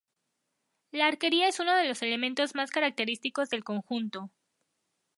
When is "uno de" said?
1.59-1.87